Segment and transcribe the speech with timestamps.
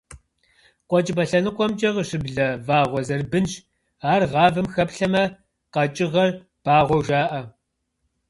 [0.89, 3.51] Къуэкӏыпӏэ лъэныкъуэмкӏэ къыщыблэ вагъуэ зэрыбынщ,
[4.11, 5.23] ар гъавэм хэплъэмэ,
[5.73, 6.29] къэкӏыгъэр
[6.63, 7.41] багъуэу жаӏэ.